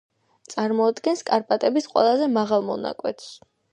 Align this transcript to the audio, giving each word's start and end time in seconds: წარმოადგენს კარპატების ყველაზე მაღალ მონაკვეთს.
წარმოადგენს 0.53 1.21
კარპატების 1.29 1.89
ყველაზე 1.93 2.31
მაღალ 2.39 2.67
მონაკვეთს. 2.71 3.29